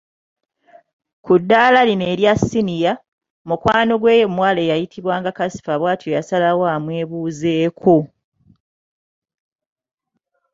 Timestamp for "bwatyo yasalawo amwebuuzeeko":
5.81-7.95